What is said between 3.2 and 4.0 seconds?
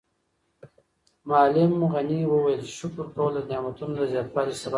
د نعمتونو